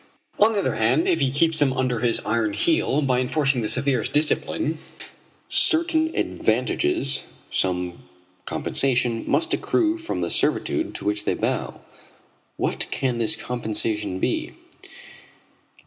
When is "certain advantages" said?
5.47-7.25